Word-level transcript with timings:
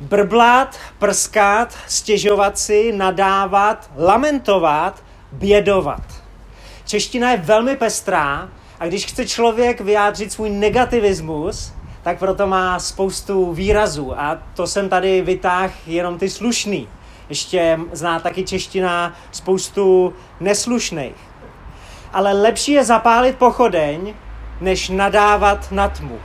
Brblat, 0.00 0.76
prskat, 0.98 1.76
stěžovat 1.86 2.58
si, 2.58 2.92
nadávat, 2.92 3.90
lamentovat, 3.98 5.02
bědovat. 5.32 6.02
Čeština 6.84 7.30
je 7.30 7.36
velmi 7.36 7.76
pestrá 7.76 8.48
a 8.80 8.86
když 8.86 9.06
chce 9.06 9.26
člověk 9.26 9.80
vyjádřit 9.80 10.32
svůj 10.32 10.50
negativismus, 10.50 11.72
tak 12.02 12.18
proto 12.18 12.46
má 12.46 12.78
spoustu 12.78 13.52
výrazů 13.52 14.20
a 14.20 14.38
to 14.54 14.66
jsem 14.66 14.88
tady 14.88 15.22
vytáhl 15.22 15.72
jenom 15.86 16.18
ty 16.18 16.30
slušný. 16.30 16.88
Ještě 17.28 17.78
zná 17.92 18.20
taky 18.20 18.44
čeština 18.44 19.14
spoustu 19.32 20.14
neslušných. 20.40 21.14
Ale 22.12 22.32
lepší 22.32 22.72
je 22.72 22.84
zapálit 22.84 23.36
pochodeň, 23.36 24.14
než 24.60 24.88
nadávat 24.88 25.72
na 25.72 25.88
tmu. 25.88 26.18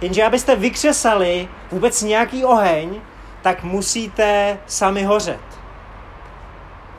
Jenže 0.00 0.24
abyste 0.24 0.56
vykřesali 0.56 1.48
vůbec 1.70 2.02
nějaký 2.02 2.44
oheň, 2.44 3.00
tak 3.42 3.62
musíte 3.64 4.58
sami 4.66 5.02
hořet. 5.02 5.40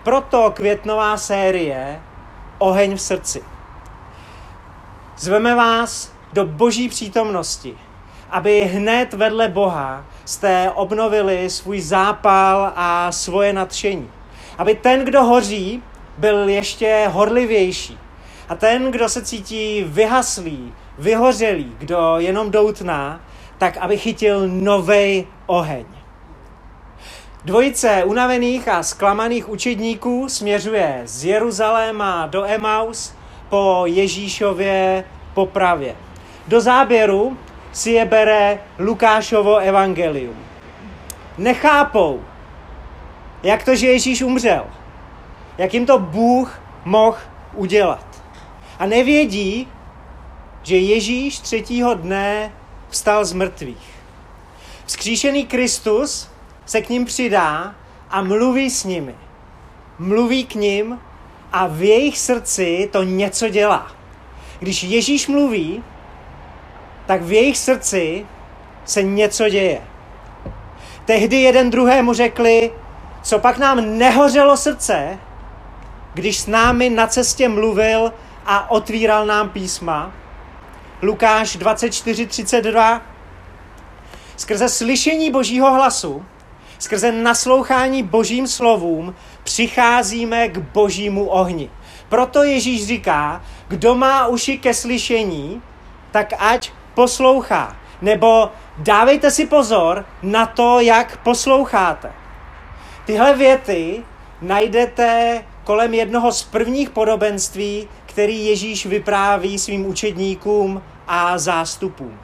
Proto 0.04 0.52
květnová 0.52 1.18
série 1.18 2.02
Oheň 2.58 2.96
v 2.96 3.02
srdci. 3.02 3.44
Zveme 5.18 5.56
vás 5.56 6.14
do 6.34 6.46
boží 6.46 6.90
přítomnosti, 6.90 7.78
aby 8.30 8.62
hned 8.62 9.14
vedle 9.14 9.48
Boha 9.48 10.06
jste 10.26 10.72
obnovili 10.76 11.50
svůj 11.50 11.82
zápal 11.82 12.74
a 12.76 13.12
svoje 13.12 13.54
nadšení. 13.54 14.10
Aby 14.58 14.76
ten, 14.76 15.06
kdo 15.06 15.24
hoří, 15.24 15.84
byl 16.18 16.50
ještě 16.50 17.08
horlivější. 17.12 17.98
A 18.50 18.56
ten, 18.56 18.92
kdo 18.92 19.10
se 19.10 19.26
cítí 19.26 19.84
vyhaslý, 19.88 20.74
vyhořelý, 20.98 21.76
kdo 21.78 22.16
jenom 22.18 22.52
doutná, 22.52 23.22
tak 23.58 23.78
aby 23.78 23.98
chytil 23.98 24.48
nový 24.48 25.28
oheň. 25.46 25.86
Dvojice 27.46 28.04
unavených 28.04 28.68
a 28.68 28.84
zklamaných 28.84 29.50
učedníků 29.50 30.30
směřuje 30.30 31.02
z 31.06 31.26
Jeruzaléma 31.26 32.28
do 32.28 32.46
Emaus 32.46 33.14
po 33.50 33.84
Ježíšově 33.86 35.04
popravě. 35.34 35.96
Do 36.48 36.62
záběru 36.62 37.38
si 37.72 37.92
je 37.92 38.06
bere 38.06 38.60
Lukášovo 38.80 39.58
evangelium. 39.58 40.36
Nechápou, 41.38 42.22
jak 43.44 43.66
to, 43.66 43.76
že 43.76 43.88
Ježíš 43.88 44.22
umřel. 44.22 44.66
Jak 45.58 45.74
jim 45.74 45.86
to 45.86 46.00
Bůh 46.00 46.62
mohl 46.86 47.18
udělat. 47.54 48.24
A 48.80 48.86
nevědí, 48.86 49.68
že 50.64 50.78
Ježíš 50.78 51.40
třetího 51.40 51.94
dne 51.94 52.52
vstal 52.90 53.26
z 53.26 53.34
mrtvých. 53.34 53.90
Vzkříšený 54.86 55.46
Kristus 55.46 56.32
se 56.72 56.82
k 56.82 56.90
ním 56.90 57.06
přidá 57.06 57.76
a 58.10 58.22
mluví 58.22 58.70
s 58.70 58.84
nimi. 58.84 59.16
Mluví 60.00 60.46
k 60.46 60.56
ním 60.56 61.00
a 61.52 61.68
v 61.68 61.82
jejich 61.82 62.20
srdci 62.20 62.90
to 62.92 63.04
něco 63.04 63.50
dělá. 63.50 63.92
Když 64.60 64.84
Ježíš 64.84 65.28
mluví, 65.28 65.84
tak 67.06 67.22
v 67.22 67.32
jejich 67.32 67.58
srdci 67.58 68.26
se 68.86 69.04
něco 69.04 69.50
děje. 69.50 69.82
Tehdy 71.06 71.36
jeden 71.36 71.70
druhému 71.70 72.14
řekli, 72.14 72.72
co 73.24 73.40
pak 73.40 73.58
nám 73.58 73.98
nehořelo 73.98 74.58
srdce, 74.58 75.20
když 76.14 76.40
s 76.40 76.48
námi 76.48 76.90
na 76.90 77.08
cestě 77.08 77.50
mluvil 77.50 78.14
a 78.46 78.72
otvíral 78.72 79.26
nám 79.26 79.50
písma. 79.50 80.12
Lukáš 81.02 81.58
24.32 81.58 83.02
Skrze 84.38 84.70
slyšení 84.70 85.32
božího 85.32 85.74
hlasu 85.74 86.26
skrze 86.82 87.12
naslouchání 87.12 88.04
božím 88.04 88.48
slovům 88.48 89.16
přicházíme 89.44 90.48
k 90.48 90.58
božímu 90.58 91.28
ohni. 91.28 91.70
Proto 92.10 92.44
Ježíš 92.44 92.88
říká, 92.88 93.42
kdo 93.68 93.96
má 93.96 94.28
uši 94.28 94.58
ke 94.58 94.74
slyšení, 94.74 95.62
tak 96.12 96.34
ať 96.40 96.72
poslouchá. 96.94 97.78
Nebo 98.02 98.50
dávejte 98.78 99.32
si 99.32 99.46
pozor 99.46 100.06
na 100.24 100.46
to, 100.46 100.80
jak 100.80 101.18
posloucháte. 101.18 102.12
Tyhle 103.06 103.34
věty 103.34 104.04
najdete 104.42 105.44
kolem 105.64 105.94
jednoho 105.94 106.32
z 106.32 106.44
prvních 106.44 106.90
podobenství, 106.90 107.88
který 108.06 108.46
Ježíš 108.46 108.86
vypráví 108.86 109.60
svým 109.60 109.86
učedníkům 109.86 110.82
a 111.08 111.38
zástupům. 111.38 112.20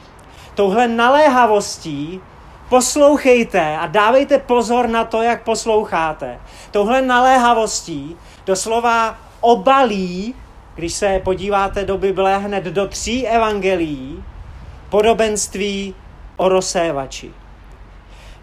Touhle 0.55 0.87
naléhavostí 0.87 2.21
Poslouchejte 2.69 3.77
a 3.77 3.87
dávejte 3.87 4.37
pozor 4.37 4.89
na 4.89 5.03
to, 5.03 5.21
jak 5.21 5.43
posloucháte. 5.43 6.39
Touhle 6.71 7.01
naléhavostí 7.01 8.17
doslova 8.45 9.17
obalí, 9.41 10.35
když 10.75 10.93
se 10.93 11.21
podíváte 11.23 11.85
do 11.85 11.97
Bible 11.97 12.37
hned 12.37 12.63
do 12.63 12.87
tří 12.87 13.27
evangelií, 13.27 14.23
podobenství 14.89 15.95
o 16.37 16.49
rozsévači. 16.49 17.31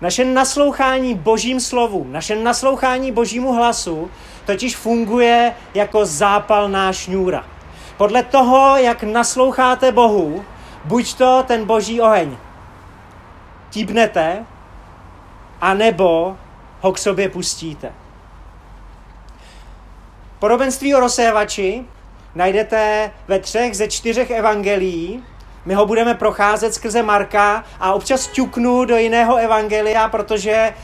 Naše 0.00 0.24
naslouchání 0.24 1.14
božím 1.14 1.60
slovům, 1.60 2.12
naše 2.12 2.36
naslouchání 2.36 3.12
božímu 3.12 3.52
hlasu 3.52 4.10
totiž 4.46 4.76
funguje 4.76 5.54
jako 5.74 6.06
zápalná 6.06 6.92
šňůra. 6.92 7.44
Podle 7.96 8.22
toho, 8.22 8.76
jak 8.76 9.02
nasloucháte 9.02 9.92
Bohu, 9.92 10.44
buď 10.84 11.14
to 11.14 11.44
ten 11.46 11.64
boží 11.64 12.00
oheň 12.00 12.36
típnete, 13.74 14.46
anebo 15.60 16.36
ho 16.80 16.92
k 16.92 16.98
sobě 16.98 17.28
pustíte. 17.28 17.92
Podobenství 20.38 20.94
o 20.94 21.00
rozsévači 21.00 21.84
najdete 22.34 23.10
ve 23.28 23.38
třech 23.38 23.76
ze 23.76 23.88
čtyřech 23.88 24.30
evangelií. 24.30 25.24
My 25.64 25.74
ho 25.74 25.86
budeme 25.86 26.14
procházet 26.14 26.74
skrze 26.74 27.02
Marka 27.02 27.64
a 27.80 27.92
občas 27.92 28.26
ťuknu 28.26 28.84
do 28.84 28.96
jiného 28.96 29.36
evangelia, 29.36 30.08
protože 30.08 30.74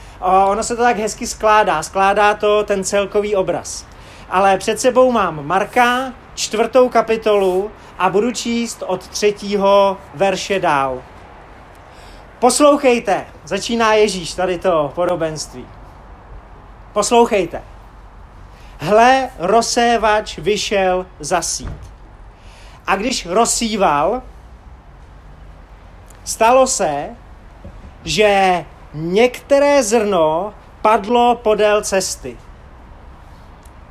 ono 0.47 0.62
se 0.62 0.77
to 0.77 0.83
tak 0.83 0.97
hezky 0.97 1.27
skládá. 1.27 1.83
Skládá 1.83 2.34
to 2.34 2.65
ten 2.65 2.84
celkový 2.84 3.37
obraz. 3.37 3.87
Ale 4.31 4.59
před 4.59 4.81
sebou 4.81 5.12
mám 5.12 5.47
Marka, 5.47 6.12
čtvrtou 6.34 6.89
kapitolu 6.89 7.71
a 7.99 8.11
budu 8.11 8.33
číst 8.33 8.83
od 8.87 9.09
třetího 9.09 9.99
verše 10.15 10.59
dál. 10.61 11.03
Poslouchejte, 12.41 13.27
začíná 13.45 13.95
Ježíš 13.95 14.34
tady 14.34 14.59
to 14.59 14.93
podobenství. 14.95 15.67
Poslouchejte. 16.93 17.62
Hle, 18.78 19.31
rozsévač 19.39 20.39
vyšel 20.39 21.06
zasít. 21.19 21.71
A 22.87 22.97
když 22.97 23.27
rozsíval, 23.27 24.23
stalo 26.25 26.67
se, 26.67 27.09
že 28.05 28.65
některé 28.95 29.83
zrno 29.83 30.55
padlo 30.83 31.34
podél 31.34 31.83
cesty. 31.83 32.37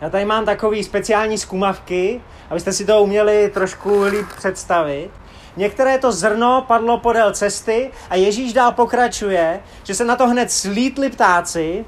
Já 0.01 0.09
tady 0.09 0.25
mám 0.25 0.45
takový 0.45 0.83
speciální 0.83 1.37
zkumavky, 1.37 2.21
abyste 2.49 2.73
si 2.73 2.85
to 2.85 3.01
uměli 3.01 3.49
trošku 3.53 4.01
líp 4.01 4.27
představit. 4.37 5.09
Některé 5.59 5.97
to 5.97 6.11
zrno 6.11 6.63
padlo 6.67 6.97
podél 6.97 7.31
cesty 7.33 7.91
a 8.09 8.15
Ježíš 8.15 8.53
dál 8.53 8.71
pokračuje, 8.71 9.59
že 9.83 9.95
se 9.95 10.05
na 10.05 10.15
to 10.15 10.27
hned 10.27 10.51
slítli 10.51 11.09
ptáci 11.09 11.85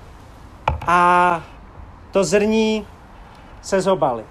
a 0.87 1.41
to 2.11 2.23
zrní 2.23 2.87
se 3.61 3.81
zobali. 3.81 4.23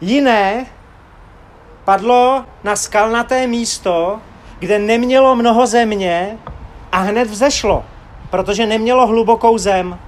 Jiné 0.00 0.66
padlo 1.84 2.44
na 2.64 2.76
skalnaté 2.76 3.46
místo, 3.46 4.20
kde 4.58 4.78
nemělo 4.78 5.36
mnoho 5.36 5.66
země 5.66 6.38
a 6.92 6.98
hned 6.98 7.30
vzešlo, 7.30 7.84
protože 8.30 8.66
nemělo 8.66 9.06
hlubokou 9.06 9.58
zem. 9.58 9.98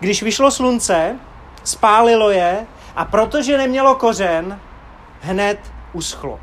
Když 0.00 0.22
vyšlo 0.22 0.50
slunce, 0.50 1.18
spálilo 1.64 2.30
je 2.30 2.66
a 2.96 3.04
protože 3.04 3.58
nemělo 3.58 3.94
kořen, 3.94 4.60
hned 5.20 5.71
uschlo. 5.92 6.40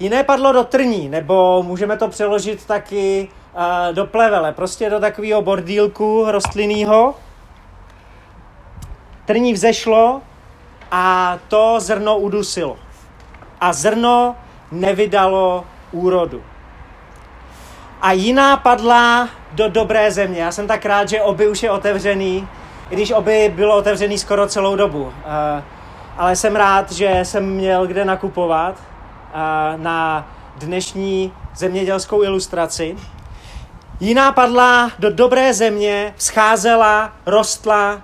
Jiné 0.00 0.24
padlo 0.24 0.52
do 0.52 0.64
trní, 0.64 1.08
nebo 1.08 1.62
můžeme 1.62 1.96
to 1.96 2.08
přeložit 2.08 2.66
taky 2.66 3.28
uh, 3.54 3.94
do 3.94 4.06
plevele, 4.06 4.52
prostě 4.52 4.90
do 4.90 5.00
takového 5.00 5.42
bordílku 5.42 6.24
rostlinného. 6.28 7.14
Trní 9.24 9.52
vzešlo 9.52 10.22
a 10.90 11.38
to 11.48 11.80
zrno 11.80 12.18
udusilo. 12.18 12.76
A 13.60 13.72
zrno 13.72 14.36
nevydalo 14.72 15.64
úrodu. 15.92 16.42
A 18.02 18.12
jiná 18.12 18.56
padla 18.56 19.28
do 19.52 19.68
dobré 19.68 20.10
země. 20.10 20.42
Já 20.42 20.52
jsem 20.52 20.66
tak 20.66 20.86
rád, 20.86 21.08
že 21.08 21.22
oby 21.22 21.48
už 21.48 21.62
je 21.62 21.70
otevřený, 21.70 22.48
i 22.90 22.94
když 22.94 23.10
oby 23.10 23.52
bylo 23.56 23.76
otevřený 23.76 24.18
skoro 24.18 24.46
celou 24.46 24.76
dobu. 24.76 25.02
Uh, 25.02 25.12
ale 26.16 26.36
jsem 26.36 26.56
rád, 26.56 26.92
že 26.92 27.20
jsem 27.22 27.46
měl 27.46 27.86
kde 27.86 28.04
nakupovat 28.04 28.82
na 29.76 30.28
dnešní 30.56 31.32
zemědělskou 31.56 32.22
ilustraci. 32.22 32.96
Jiná 34.00 34.32
padla 34.32 34.90
do 34.98 35.10
dobré 35.10 35.54
země, 35.54 36.14
scházela, 36.16 37.12
rostla 37.26 38.02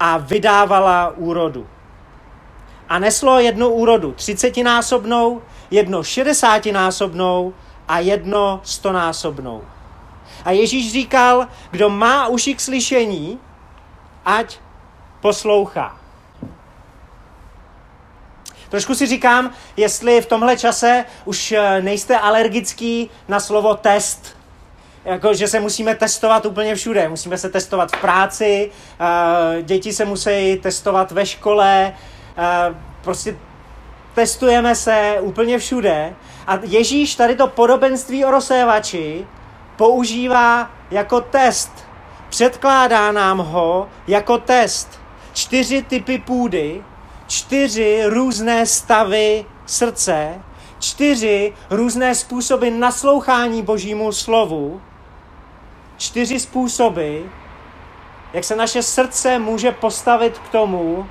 a 0.00 0.16
vydávala 0.18 1.12
úrodu. 1.16 1.66
A 2.88 2.98
neslo 2.98 3.38
jednu 3.38 3.68
úrodu 3.68 4.12
třicetinásobnou, 4.12 5.42
jedno 5.70 6.02
šedesátinásobnou 6.02 7.54
a 7.88 7.98
jedno 7.98 8.60
stonásobnou. 8.62 9.62
A 10.44 10.50
Ježíš 10.50 10.92
říkal, 10.92 11.46
kdo 11.70 11.90
má 11.90 12.28
uši 12.28 12.54
k 12.54 12.60
slyšení, 12.60 13.38
ať 14.24 14.58
poslouchá. 15.20 16.03
Trošku 18.68 18.94
si 18.94 19.06
říkám, 19.06 19.50
jestli 19.76 20.20
v 20.20 20.26
tomhle 20.26 20.56
čase 20.56 21.04
už 21.24 21.52
eh, 21.52 21.82
nejste 21.82 22.18
alergický 22.18 23.10
na 23.28 23.40
slovo 23.40 23.74
test. 23.74 24.36
Jako, 25.04 25.34
že 25.34 25.48
se 25.48 25.60
musíme 25.60 25.94
testovat 25.94 26.46
úplně 26.46 26.74
všude. 26.74 27.08
Musíme 27.08 27.38
se 27.38 27.50
testovat 27.50 27.96
v 27.96 28.00
práci, 28.00 28.70
eh, 29.00 29.62
děti 29.62 29.92
se 29.92 30.04
musí 30.04 30.56
testovat 30.62 31.12
ve 31.12 31.26
škole, 31.26 31.94
eh, 32.38 32.74
prostě 33.02 33.36
testujeme 34.14 34.74
se 34.74 35.16
úplně 35.20 35.58
všude. 35.58 36.14
A 36.46 36.58
Ježíš 36.62 37.14
tady 37.14 37.36
to 37.36 37.46
podobenství 37.46 38.24
o 38.24 38.30
rozsévači 38.30 39.26
používá 39.76 40.70
jako 40.90 41.20
test. 41.20 41.70
Předkládá 42.28 43.12
nám 43.12 43.38
ho 43.38 43.88
jako 44.06 44.38
test. 44.38 45.00
Čtyři 45.32 45.82
typy 45.82 46.18
půdy, 46.18 46.84
čtyři 47.34 48.02
různé 48.06 48.66
stavy 48.66 49.44
srdce, 49.66 50.42
čtyři 50.78 51.52
různé 51.70 52.14
způsoby 52.14 52.70
naslouchání 52.70 53.62
Božímu 53.62 54.12
slovu, 54.12 54.82
čtyři 55.96 56.40
způsoby, 56.40 57.18
jak 58.32 58.44
se 58.44 58.56
naše 58.56 58.82
srdce 58.82 59.38
může 59.38 59.72
postavit 59.72 60.38
k 60.38 60.48
tomu, 60.48 61.06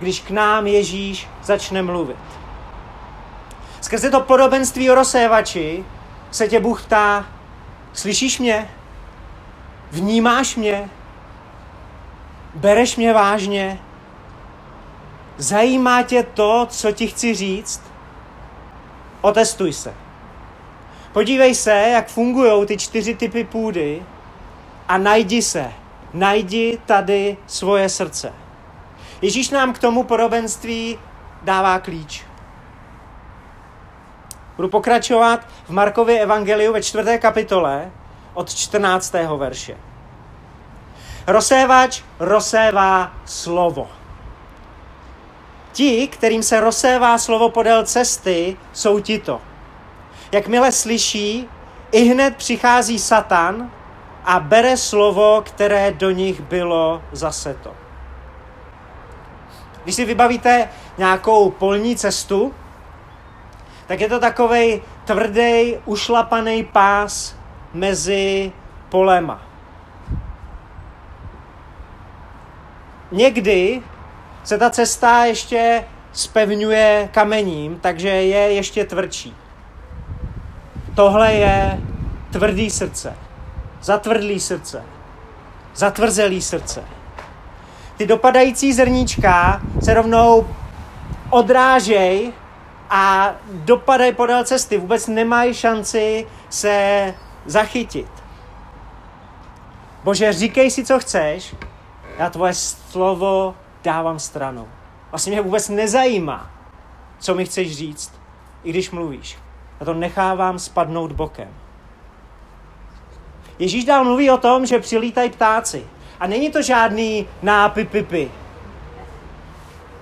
když 0.00 0.20
k 0.20 0.30
nám 0.30 0.66
Ježíš 0.66 1.28
začne 1.42 1.82
mluvit. 1.82 2.16
Skrze 3.80 4.10
to 4.10 4.20
podobenství 4.20 4.90
o 4.90 4.94
rozsévači 4.94 5.84
se 6.30 6.48
tě 6.48 6.60
Bůh 6.60 6.82
ptá, 6.84 7.26
slyšíš 7.92 8.38
mě? 8.38 8.70
Vnímáš 9.90 10.56
mě? 10.56 10.90
Bereš 12.54 12.96
mě 12.96 13.12
vážně? 13.12 13.78
Zajímá 15.38 16.02
tě 16.02 16.22
to, 16.22 16.66
co 16.70 16.92
ti 16.92 17.06
chci 17.06 17.34
říct? 17.34 17.82
Otestuj 19.20 19.72
se. 19.72 19.94
Podívej 21.12 21.54
se, 21.54 21.72
jak 21.72 22.08
fungují 22.08 22.66
ty 22.66 22.76
čtyři 22.78 23.14
typy 23.14 23.44
půdy 23.44 24.02
a 24.88 24.98
najdi 24.98 25.42
se. 25.42 25.72
Najdi 26.14 26.78
tady 26.86 27.36
svoje 27.46 27.88
srdce. 27.88 28.32
Ježíš 29.22 29.50
nám 29.50 29.72
k 29.72 29.78
tomu 29.78 30.02
podobenství 30.02 30.98
dává 31.42 31.78
klíč. 31.78 32.24
Budu 34.56 34.68
pokračovat 34.68 35.46
v 35.64 35.70
Markově 35.70 36.20
evangeliu 36.20 36.72
ve 36.72 36.82
čtvrté 36.82 37.18
kapitole 37.18 37.90
od 38.34 38.54
14. 38.54 39.14
verše. 39.36 39.76
Rozsévač 41.26 42.02
rozsévá 42.18 43.12
slovo. 43.24 44.01
Ti, 45.72 46.08
kterým 46.08 46.42
se 46.42 46.60
rozsévá 46.60 47.18
slovo 47.18 47.48
podél 47.48 47.84
cesty, 47.84 48.56
jsou 48.72 49.00
tito. 49.00 49.40
Jakmile 50.32 50.72
slyší, 50.72 51.48
i 51.92 52.04
hned 52.04 52.36
přichází 52.36 52.98
Satan 52.98 53.70
a 54.24 54.40
bere 54.40 54.76
slovo, 54.76 55.42
které 55.46 55.92
do 55.92 56.10
nich 56.10 56.40
bylo 56.40 57.02
zaseto. 57.12 57.74
Když 59.84 59.94
si 59.94 60.04
vybavíte 60.04 60.68
nějakou 60.98 61.50
polní 61.50 61.96
cestu, 61.96 62.54
tak 63.86 64.00
je 64.00 64.08
to 64.08 64.20
takový 64.20 64.82
tvrdý, 65.04 65.76
ušlapaný 65.84 66.64
pás 66.64 67.36
mezi 67.74 68.52
polema. 68.88 69.42
Někdy 73.12 73.82
se 74.44 74.58
ta 74.58 74.70
cesta 74.70 75.24
ještě 75.24 75.84
spevňuje 76.12 77.08
kamením, 77.12 77.78
takže 77.80 78.08
je 78.08 78.52
ještě 78.52 78.84
tvrdší. 78.84 79.36
Tohle 80.94 81.32
je 81.32 81.80
tvrdý 82.32 82.70
srdce, 82.70 83.16
zatvrdlý 83.82 84.40
srdce, 84.40 84.82
zatvrzelý 85.74 86.42
srdce. 86.42 86.84
Ty 87.96 88.06
dopadající 88.06 88.72
zrníčka 88.72 89.62
se 89.82 89.94
rovnou 89.94 90.48
odrážej 91.30 92.32
a 92.90 93.34
dopadají 93.52 94.12
podél 94.14 94.44
cesty. 94.44 94.78
Vůbec 94.78 95.06
nemají 95.06 95.54
šanci 95.54 96.26
se 96.50 97.14
zachytit. 97.46 98.08
Bože, 100.04 100.32
říkej 100.32 100.70
si, 100.70 100.84
co 100.84 100.98
chceš, 100.98 101.54
já 102.18 102.30
tvoje 102.30 102.54
slovo 102.54 103.54
dávám 103.82 104.18
stranou. 104.18 104.68
Vlastně 105.10 105.32
mě 105.32 105.40
vůbec 105.40 105.68
nezajímá, 105.68 106.50
co 107.18 107.34
mi 107.34 107.44
chceš 107.44 107.76
říct, 107.76 108.12
i 108.64 108.70
když 108.70 108.90
mluvíš. 108.90 109.38
Já 109.80 109.86
to 109.86 109.94
nechávám 109.94 110.58
spadnout 110.58 111.12
bokem. 111.12 111.48
Ježíš 113.58 113.84
dál 113.84 114.04
mluví 114.04 114.30
o 114.30 114.36
tom, 114.36 114.66
že 114.66 114.78
přilítají 114.78 115.30
ptáci. 115.30 115.86
A 116.20 116.26
není 116.26 116.50
to 116.50 116.62
žádný 116.62 117.28
nápipipi. 117.42 118.30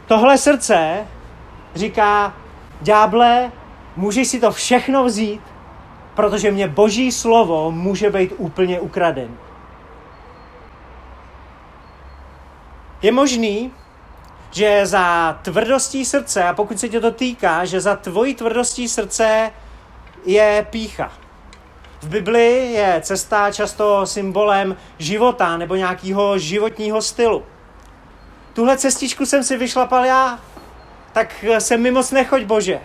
Tohle 0.07 0.39
srdce 0.39 1.07
říká, 1.75 2.35
ďáble, 2.81 3.53
můžeš 3.97 4.29
si 4.29 4.41
to 4.41 4.51
všechno 4.51 5.05
vzít, 5.05 5.41
protože 6.15 6.51
mě 6.51 6.69
boží 6.69 7.13
slovo 7.13 7.71
může 7.71 8.11
být 8.11 8.33
úplně 8.37 8.81
ukraden. 8.81 9.37
Je 13.03 13.13
možný, 13.13 13.73
že 14.51 14.87
za 14.87 15.39
tvrdostí 15.43 16.05
srdce, 16.05 16.45
a 16.45 16.55
pokud 16.55 16.81
se 16.81 16.89
tě 16.89 17.01
to 17.01 17.11
týká, 17.11 17.65
že 17.65 17.81
za 17.81 17.97
tvojí 17.97 18.35
tvrdostí 18.35 18.89
srdce 18.89 19.51
je 20.25 20.67
pícha. 20.71 21.13
V 22.01 22.09
Bibli 22.09 22.73
je 22.73 23.01
cesta 23.05 23.53
často 23.53 24.07
symbolem 24.07 24.77
života 24.99 25.57
nebo 25.57 25.75
nějakého 25.75 26.39
životního 26.39 27.03
stylu. 27.03 27.45
Tuhle 28.53 28.79
cestičku 28.79 29.27
jsem 29.27 29.45
si 29.45 29.57
vyšlapal 29.57 30.05
já, 30.05 30.39
tak 31.13 31.45
se 31.59 31.77
mi 31.77 31.91
moc 31.91 32.11
nechoď, 32.11 32.43
Bože. 32.43 32.81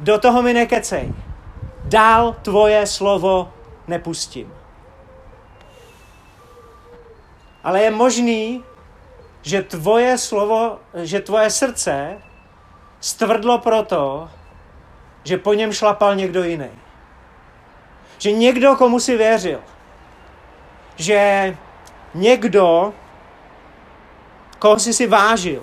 Do 0.00 0.18
toho 0.18 0.42
mi 0.42 0.52
nekecej. 0.52 1.12
Dál 1.84 2.36
tvoje 2.42 2.86
slovo 2.86 3.52
nepustím. 3.88 4.52
Ale 7.64 7.82
je 7.82 7.90
možný, 7.90 8.64
že 9.46 9.62
tvoje 9.62 10.18
slovo, 10.18 10.82
že 11.06 11.22
tvoje 11.22 11.50
srdce 11.50 12.18
stvrdlo 13.00 13.58
proto, 13.58 14.30
že 15.24 15.38
po 15.38 15.54
něm 15.54 15.72
šlapal 15.72 16.14
někdo 16.14 16.44
jiný. 16.44 16.70
Že 18.18 18.32
někdo, 18.32 18.76
komu 18.76 19.00
si 19.00 19.16
věřil. 19.16 19.60
Že 20.96 21.56
někdo, 22.14 22.94
koho 24.58 24.78
jsi 24.78 24.92
si 24.92 25.06
vážil. 25.06 25.62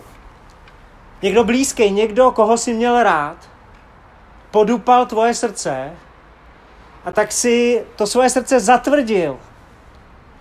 Někdo 1.22 1.44
blízký, 1.44 1.92
někdo, 1.92 2.32
koho 2.32 2.58
jsi 2.58 2.74
měl 2.74 3.04
rád, 3.04 3.38
podupal 4.52 5.06
tvoje 5.06 5.34
srdce 5.34 5.92
a 7.06 7.12
tak 7.12 7.32
si 7.32 7.86
to 7.96 8.08
svoje 8.08 8.30
srdce 8.30 8.60
zatvrdil. 8.60 9.40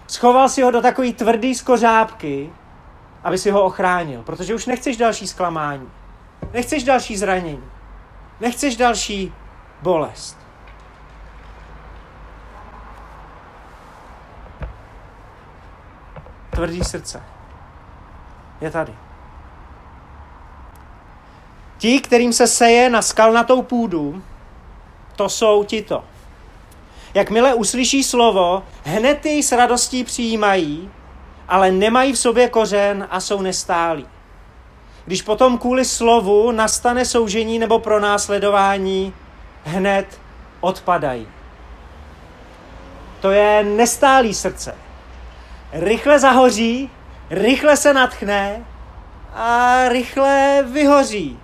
Schoval 0.06 0.48
si 0.48 0.62
ho 0.62 0.70
do 0.70 0.82
takové 0.82 1.12
tvrdé 1.12 1.54
skořápky, 1.54 2.52
aby 3.24 3.38
si 3.38 3.50
ho 3.50 3.62
ochránil, 3.62 4.22
protože 4.22 4.54
už 4.54 4.66
nechceš 4.66 4.96
další 4.96 5.26
zklamání, 5.26 5.88
nechceš 6.52 6.84
další 6.84 7.16
zranění, 7.16 7.64
nechceš 8.40 8.76
další 8.76 9.34
bolest. 9.82 10.38
Tvrdý 16.50 16.84
srdce 16.84 17.22
je 18.60 18.70
tady. 18.70 18.94
Ti, 21.78 22.00
kterým 22.00 22.32
se 22.32 22.46
seje 22.46 22.90
na 22.90 23.02
skalnatou 23.02 23.62
půdu, 23.62 24.22
to 25.16 25.28
jsou 25.28 25.64
tito. 25.64 26.04
Jakmile 27.14 27.54
uslyší 27.54 28.04
slovo, 28.04 28.62
hned 28.84 29.26
jej 29.26 29.42
s 29.42 29.52
radostí 29.52 30.04
přijímají, 30.04 30.90
ale 31.52 31.70
nemají 31.70 32.12
v 32.12 32.18
sobě 32.18 32.48
kořen 32.48 33.06
a 33.10 33.20
jsou 33.20 33.42
nestálí. 33.42 34.06
Když 35.04 35.22
potom 35.22 35.58
kvůli 35.58 35.84
slovu 35.84 36.52
nastane 36.52 37.04
soužení 37.04 37.58
nebo 37.58 37.78
pronásledování, 37.78 39.14
hned 39.64 40.20
odpadají. 40.60 41.28
To 43.20 43.30
je 43.30 43.64
nestálý 43.64 44.34
srdce. 44.34 44.74
Rychle 45.72 46.18
zahoří, 46.18 46.90
rychle 47.30 47.76
se 47.76 47.94
natchne 47.94 48.64
a 49.34 49.78
rychle 49.88 50.64
vyhoří. 50.72 51.38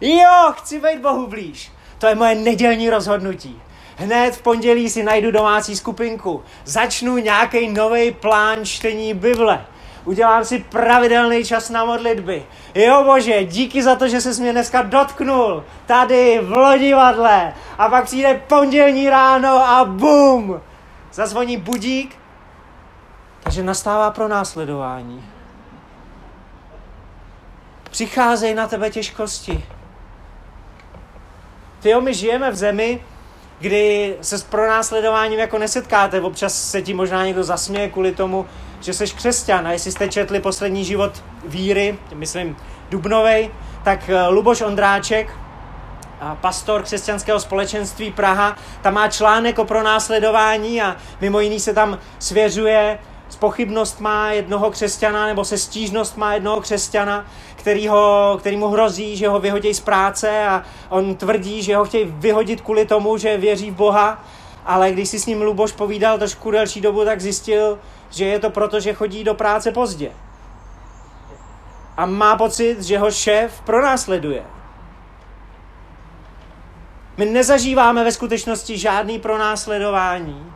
Jo, 0.00 0.52
chci 0.52 0.80
být 0.80 1.00
Bohu 1.00 1.26
blíž. 1.26 1.72
To 1.98 2.06
je 2.06 2.14
moje 2.14 2.34
nedělní 2.34 2.90
rozhodnutí. 2.90 3.62
Hned 3.96 4.34
v 4.34 4.42
pondělí 4.42 4.90
si 4.90 5.02
najdu 5.02 5.30
domácí 5.30 5.76
skupinku. 5.76 6.44
Začnu 6.64 7.16
nějaký 7.16 7.68
nový 7.68 8.12
plán 8.12 8.64
čtení 8.64 9.14
Bible. 9.14 9.64
Udělám 10.04 10.44
si 10.44 10.58
pravidelný 10.58 11.44
čas 11.44 11.70
na 11.70 11.84
modlitby. 11.84 12.44
Jo 12.74 13.04
bože, 13.04 13.44
díky 13.44 13.82
za 13.82 13.94
to, 13.94 14.08
že 14.08 14.20
se 14.20 14.42
mě 14.42 14.52
dneska 14.52 14.82
dotknul. 14.82 15.64
Tady 15.86 16.40
v 16.42 16.56
lodivadle. 16.56 17.54
A 17.78 17.88
pak 17.88 18.04
přijde 18.04 18.42
pondělní 18.46 19.10
ráno 19.10 19.68
a 19.68 19.84
bum! 19.84 20.60
Zazvoní 21.12 21.56
budík. 21.56 22.18
Takže 23.42 23.62
nastává 23.62 24.10
pro 24.10 24.28
následování. 24.28 25.24
Přicházejí 27.90 28.54
na 28.54 28.66
tebe 28.66 28.90
těžkosti. 28.90 29.64
Ty 31.80 31.94
my 32.00 32.14
žijeme 32.14 32.50
v 32.50 32.56
zemi, 32.56 33.00
kdy 33.58 34.16
se 34.20 34.38
s 34.38 34.42
pronásledováním 34.42 35.38
jako 35.38 35.58
nesetkáte. 35.58 36.20
Občas 36.20 36.70
se 36.70 36.82
ti 36.82 36.94
možná 36.94 37.26
někdo 37.26 37.44
zasměje 37.44 37.88
kvůli 37.88 38.12
tomu, 38.12 38.46
že 38.80 38.94
jsi 38.94 39.06
křesťan. 39.06 39.66
A 39.66 39.72
jestli 39.72 39.92
jste 39.92 40.08
četli 40.08 40.40
poslední 40.40 40.84
život 40.84 41.24
víry, 41.44 41.98
myslím 42.14 42.56
Dubnovej, 42.90 43.50
tak 43.84 44.08
eh, 44.08 44.28
Luboš 44.28 44.60
Ondráček, 44.60 45.30
pastor 46.40 46.82
křesťanského 46.82 47.40
společenství 47.40 48.12
Praha, 48.12 48.56
tam 48.82 48.94
má 48.94 49.08
článek 49.08 49.58
o 49.58 49.64
pronásledování 49.64 50.82
a 50.82 50.96
mimo 51.20 51.40
jiný 51.40 51.60
se 51.60 51.74
tam 51.74 51.98
svěřuje 52.18 52.98
s 53.28 53.36
pochybnost 53.36 54.00
má 54.00 54.30
jednoho 54.30 54.70
křesťana 54.70 55.26
nebo 55.26 55.44
se 55.44 55.58
stížnost 55.58 56.16
má 56.16 56.34
jednoho 56.34 56.60
křesťana, 56.60 57.26
který, 57.66 57.88
ho, 57.88 58.36
který 58.40 58.56
mu 58.56 58.68
hrozí, 58.68 59.16
že 59.16 59.28
ho 59.28 59.40
vyhodí 59.40 59.74
z 59.74 59.80
práce 59.80 60.46
a 60.48 60.62
on 60.88 61.14
tvrdí, 61.14 61.62
že 61.62 61.76
ho 61.76 61.84
chtějí 61.84 62.04
vyhodit 62.04 62.60
kvůli 62.60 62.86
tomu, 62.86 63.16
že 63.16 63.36
věří 63.36 63.70
v 63.70 63.74
Boha, 63.74 64.24
ale 64.64 64.92
když 64.92 65.08
si 65.08 65.18
s 65.18 65.26
ním 65.26 65.42
Luboš 65.42 65.72
povídal 65.72 66.18
trošku 66.18 66.50
delší 66.50 66.80
dobu, 66.80 67.04
tak 67.04 67.20
zjistil, 67.20 67.78
že 68.10 68.24
je 68.24 68.38
to 68.38 68.50
proto, 68.50 68.80
že 68.80 68.94
chodí 68.94 69.24
do 69.24 69.34
práce 69.34 69.72
pozdě. 69.72 70.10
A 71.96 72.06
má 72.06 72.36
pocit, 72.36 72.82
že 72.82 72.98
ho 72.98 73.10
šéf 73.10 73.60
pronásleduje. 73.60 74.42
My 77.16 77.24
nezažíváme 77.24 78.04
ve 78.04 78.12
skutečnosti 78.12 78.78
žádný 78.78 79.18
pronásledování, 79.18 80.52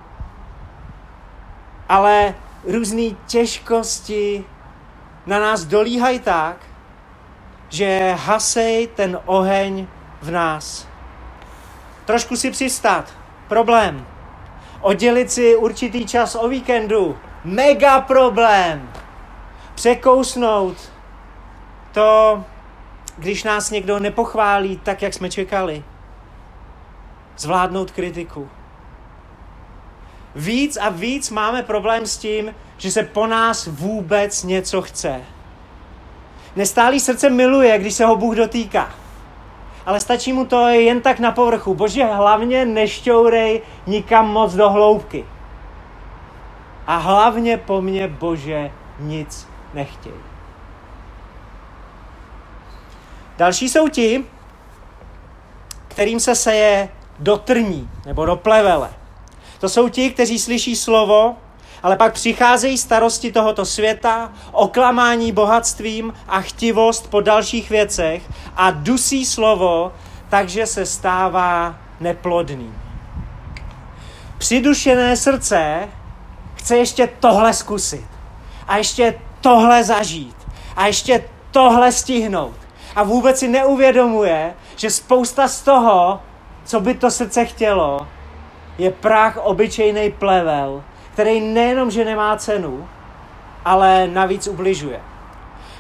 ale 1.89 2.35
různé 2.65 3.11
těžkosti 3.27 4.45
na 5.27 5.41
nás 5.41 5.65
dolíhají 5.65 6.19
tak, 6.19 6.70
že 7.71 8.15
hasej 8.19 8.87
ten 8.87 9.19
oheň 9.27 9.87
v 10.23 10.31
nás. 10.31 10.89
Trošku 12.05 12.37
si 12.37 12.51
přistát. 12.51 13.15
Problém. 13.49 14.07
Oddělit 14.81 15.31
si 15.31 15.57
určitý 15.57 16.07
čas 16.07 16.35
o 16.35 16.49
víkendu. 16.49 17.19
Mega 17.45 18.01
problém. 18.01 18.93
Překousnout 19.75 20.77
to, 21.93 22.45
když 23.17 23.45
nás 23.45 23.71
někdo 23.71 23.99
nepochválí 23.99 24.77
tak, 24.77 25.03
jak 25.03 25.15
jsme 25.15 25.31
čekali. 25.31 25.85
Zvládnout 27.37 27.91
kritiku. 27.91 28.49
Víc 30.35 30.77
a 30.77 30.89
víc 30.89 31.31
máme 31.31 31.63
problém 31.63 32.07
s 32.07 32.19
tím, 32.19 32.55
že 32.77 32.91
se 32.91 33.03
po 33.03 33.27
nás 33.27 33.67
vůbec 33.67 34.45
něco 34.45 34.83
chce. 34.83 35.21
Nestálý 36.57 37.01
srdce 37.01 37.31
miluje, 37.31 37.79
když 37.79 37.95
se 37.95 38.05
ho 38.05 38.17
Bůh 38.17 38.35
dotýká. 38.35 38.91
Ale 39.87 40.01
stačí 40.01 40.33
mu 40.33 40.45
to 40.45 40.69
jen 40.69 41.01
tak 41.01 41.19
na 41.19 41.33
povrchu. 41.33 41.75
Bože, 41.75 42.05
hlavně 42.05 42.65
nešťourej 42.65 43.63
nikam 43.87 44.29
moc 44.29 44.55
do 44.55 44.71
hloubky. 44.71 45.25
A 46.87 46.97
hlavně 46.97 47.57
po 47.57 47.81
mně, 47.81 48.09
Bože, 48.09 48.71
nic 48.99 49.49
nechtěj. 49.75 50.13
Další 53.39 53.69
jsou 53.69 53.89
ti, 53.89 54.25
kterým 55.89 56.21
se 56.21 56.35
seje 56.35 56.89
do 57.19 57.37
trní 57.37 57.91
nebo 58.07 58.27
do 58.27 58.37
plevele. 58.37 58.91
To 59.61 59.69
jsou 59.69 59.89
ti, 59.89 60.11
kteří 60.11 60.39
slyší 60.39 60.77
slovo, 60.77 61.37
ale 61.83 61.97
pak 61.97 62.13
přicházejí 62.13 62.79
starosti 62.79 63.33
tohoto 63.33 63.65
světa, 63.65 64.33
oklamání 64.53 65.33
bohatstvím 65.33 66.15
a 66.29 66.41
chtivost 66.41 67.11
po 67.11 67.21
dalších 67.21 67.71
věcech 67.71 68.23
a 68.57 68.71
dusí 68.71 69.27
slovo, 69.27 69.93
takže 70.29 70.67
se 70.67 70.87
stává 70.87 71.75
neplodný. 72.01 72.75
Přidušené 74.39 75.17
srdce 75.17 75.89
chce 76.55 76.77
ještě 76.77 77.09
tohle 77.21 77.55
zkusit 77.55 78.07
a 78.69 78.77
ještě 78.77 79.15
tohle 79.41 79.85
zažít 79.85 80.37
a 80.77 80.87
ještě 80.87 81.25
tohle 81.51 81.93
stihnout. 81.93 82.57
A 82.97 83.03
vůbec 83.03 83.39
si 83.39 83.49
neuvědomuje, 83.49 84.55
že 84.77 84.91
spousta 84.91 85.49
z 85.49 85.63
toho, 85.63 86.21
co 86.65 86.81
by 86.81 86.95
to 86.95 87.11
srdce 87.11 87.45
chtělo, 87.45 88.07
je 88.79 88.91
prach 88.91 89.37
obyčejný 89.37 90.13
plevel, 90.13 90.85
který 91.13 91.41
nejenom, 91.41 91.91
že 91.91 92.05
nemá 92.05 92.37
cenu, 92.37 92.89
ale 93.65 94.09
navíc 94.09 94.47
ubližuje. 94.47 95.01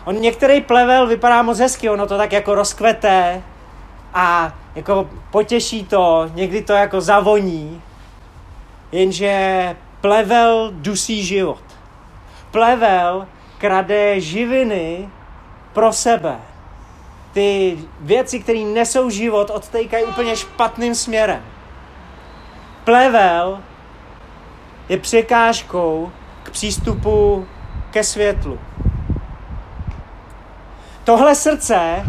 On 0.04 0.20
některý 0.20 0.60
plevel 0.60 1.06
vypadá 1.06 1.42
moc 1.42 1.58
hezky, 1.58 1.90
ono 1.90 2.06
to 2.06 2.16
tak 2.16 2.32
jako 2.32 2.54
rozkveté 2.54 3.42
a 4.14 4.52
jako 4.74 5.10
potěší 5.30 5.84
to, 5.84 6.30
někdy 6.34 6.62
to 6.62 6.72
jako 6.72 7.00
zavoní, 7.00 7.82
jenže 8.92 9.76
plevel 10.00 10.70
dusí 10.72 11.22
život. 11.22 11.62
Plevel 12.50 13.26
krade 13.58 14.20
živiny 14.20 15.08
pro 15.72 15.92
sebe. 15.92 16.36
Ty 17.32 17.78
věci, 18.00 18.40
které 18.40 18.58
nesou 18.58 19.10
život, 19.10 19.50
odtejkají 19.50 20.04
úplně 20.04 20.36
špatným 20.36 20.94
směrem. 20.94 21.42
Plevel 22.84 23.62
je 24.90 24.98
překážkou 24.98 26.12
k 26.42 26.50
přístupu 26.50 27.46
ke 27.90 28.04
světlu. 28.04 28.58
Tohle 31.04 31.34
srdce 31.34 32.06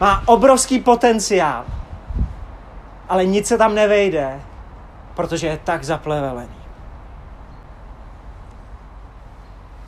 má 0.00 0.22
obrovský 0.26 0.80
potenciál, 0.80 1.64
ale 3.08 3.26
nic 3.26 3.46
se 3.46 3.58
tam 3.58 3.74
nevejde, 3.74 4.40
protože 5.14 5.46
je 5.46 5.60
tak 5.64 5.84
zaplevelený. 5.84 6.56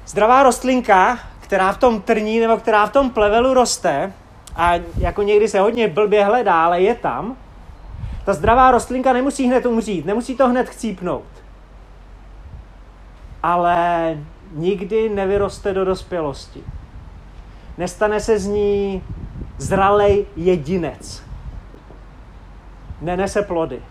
Zdravá 0.07 0.43
rostlinka, 0.43 1.19
která 1.41 1.73
v 1.73 1.79
tom 1.79 2.03
trní 2.03 2.41
nebo 2.41 2.57
která 2.57 2.87
v 2.87 2.93
tom 2.93 3.11
plevelu 3.11 3.55
roste, 3.55 4.13
a 4.57 4.73
jako 4.99 5.23
někdy 5.23 5.49
se 5.49 5.61
hodně 5.61 5.89
blbě 5.89 6.25
hledá, 6.25 6.65
ale 6.65 6.81
je 6.81 6.95
tam, 6.95 7.37
ta 8.25 8.33
zdravá 8.33 8.71
rostlinka 8.71 9.13
nemusí 9.13 9.47
hned 9.47 9.67
umřít, 9.67 10.07
nemusí 10.07 10.37
to 10.37 10.49
hned 10.49 10.69
chcípnout. 10.69 11.36
Ale 13.47 14.19
nikdy 14.53 15.09
nevyroste 15.09 15.75
do 15.75 15.85
dospělosti. 15.85 16.65
Nestane 17.79 18.21
se 18.21 18.39
z 18.39 18.47
ní 18.47 19.03
zralej 19.59 20.27
jedinec. 20.37 21.23
Nenese 23.01 23.43
plody. 23.43 23.83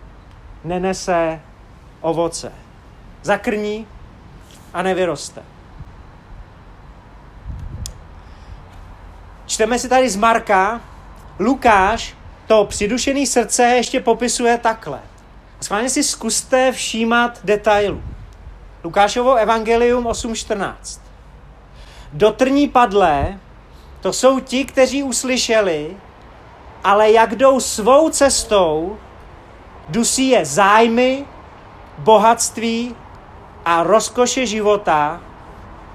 Nenese 0.64 1.40
ovoce. 2.00 2.52
Zakrní 3.22 3.86
a 4.74 4.82
nevyroste. 4.82 5.42
Čteme 9.46 9.78
si 9.78 9.88
tady 9.88 10.10
z 10.10 10.16
Marka, 10.16 10.80
Lukáš 11.38 12.14
to 12.46 12.64
přidušený 12.64 13.26
srdce 13.26 13.62
ještě 13.62 14.00
popisuje 14.00 14.58
takhle. 14.58 15.00
Schválně 15.60 15.90
si 15.90 16.02
zkuste 16.02 16.72
všímat 16.72 17.40
detailů. 17.44 18.02
Lukášovo 18.86 19.34
evangelium 19.34 20.04
8.14. 20.04 21.00
Dotrní 22.12 22.68
padlé, 22.68 23.38
to 24.00 24.12
jsou 24.12 24.40
ti, 24.40 24.64
kteří 24.64 25.02
uslyšeli, 25.02 25.96
ale 26.84 27.10
jak 27.10 27.34
jdou 27.34 27.60
svou 27.60 28.10
cestou, 28.10 28.98
dusí 29.88 30.28
je 30.28 30.44
zájmy, 30.44 31.24
bohatství 31.98 32.94
a 33.64 33.82
rozkoše 33.82 34.46
života 34.46 35.20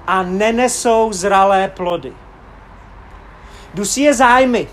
a 0.08 0.24
nenesou 0.24 1.14
zralé 1.14 1.68
plody. 1.68 2.14
Dusí 3.74 4.02
je 4.02 4.14
zájmy. 4.14 4.68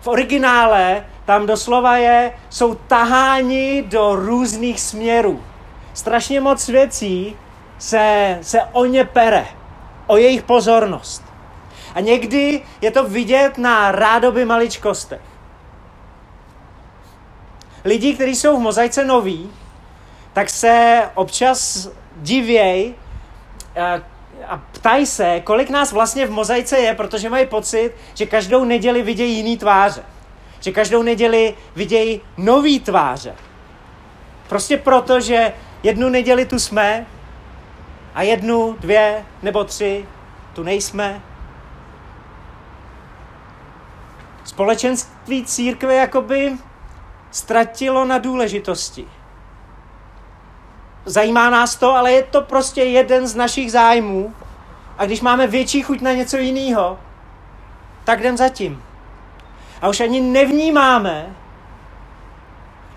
V 0.00 0.06
originále 0.06 1.06
tam 1.24 1.46
doslova 1.46 1.96
je, 1.96 2.32
jsou 2.50 2.74
taháni 2.74 3.84
do 3.86 4.16
různých 4.16 4.80
směrů. 4.80 5.51
Strašně 5.94 6.40
moc 6.40 6.68
věcí 6.68 7.36
se, 7.78 8.38
se 8.42 8.62
o 8.72 8.84
ně 8.84 9.04
pere, 9.04 9.46
o 10.06 10.16
jejich 10.16 10.42
pozornost. 10.42 11.24
A 11.94 12.00
někdy 12.00 12.62
je 12.80 12.90
to 12.90 13.04
vidět 13.04 13.58
na 13.58 13.92
rádoby 13.92 14.44
maličkostech. 14.44 15.20
Lidi, 17.84 18.14
kteří 18.14 18.36
jsou 18.36 18.56
v 18.56 18.60
mozaice 18.60 19.04
noví, 19.04 19.50
tak 20.32 20.50
se 20.50 21.02
občas 21.14 21.88
divěj 22.16 22.94
eh, 23.76 24.02
a 24.46 24.62
ptají 24.72 25.06
se, 25.06 25.40
kolik 25.40 25.70
nás 25.70 25.92
vlastně 25.92 26.26
v 26.26 26.30
mozaice 26.30 26.78
je, 26.78 26.94
protože 26.94 27.30
mají 27.30 27.46
pocit, 27.46 27.92
že 28.14 28.26
každou 28.26 28.64
neděli 28.64 29.02
vidějí 29.02 29.36
jiný 29.36 29.58
tváře. 29.58 30.02
Že 30.60 30.72
každou 30.72 31.02
neděli 31.02 31.54
vidějí 31.76 32.20
nový 32.36 32.80
tváře. 32.80 33.34
Prostě 34.48 34.76
proto, 34.76 35.20
že 35.20 35.52
jednu 35.82 36.08
neděli 36.08 36.46
tu 36.46 36.58
jsme 36.58 37.06
a 38.14 38.22
jednu, 38.22 38.76
dvě 38.80 39.24
nebo 39.42 39.64
tři 39.64 40.06
tu 40.52 40.62
nejsme. 40.62 41.20
Společenství 44.44 45.44
církve 45.44 45.94
jakoby 45.94 46.58
ztratilo 47.30 48.04
na 48.04 48.18
důležitosti. 48.18 49.06
Zajímá 51.04 51.50
nás 51.50 51.76
to, 51.76 51.94
ale 51.94 52.12
je 52.12 52.22
to 52.22 52.42
prostě 52.42 52.82
jeden 52.82 53.26
z 53.26 53.34
našich 53.34 53.72
zájmů. 53.72 54.34
A 54.98 55.06
když 55.06 55.20
máme 55.20 55.46
větší 55.46 55.82
chuť 55.82 56.00
na 56.00 56.12
něco 56.12 56.36
jiného, 56.36 56.98
tak 58.04 58.20
jdem 58.20 58.36
za 58.36 58.48
tím. 58.48 58.82
A 59.82 59.88
už 59.88 60.00
ani 60.00 60.20
nevnímáme, 60.20 61.36